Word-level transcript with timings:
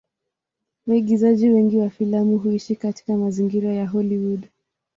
Waigizaji 0.87 1.49
wengi 1.49 1.77
wa 1.77 1.89
filamu 1.89 2.37
huishi 2.37 2.75
katika 2.75 3.17
mazingira 3.17 3.73
ya 3.73 3.87
Hollywood. 3.87 4.47